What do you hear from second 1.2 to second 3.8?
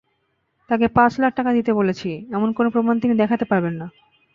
লাখ টাকা দিতে বলেছি—এমন কোনো প্রমাণ তিনি দেখাতে পারবেন